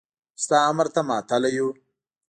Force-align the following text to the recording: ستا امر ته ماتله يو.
ستا 0.43 0.57
امر 0.69 0.87
ته 0.93 1.01
ماتله 1.09 1.49
يو. 1.57 1.67